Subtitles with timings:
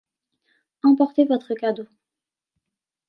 [0.81, 1.85] Emportez votre cadeau.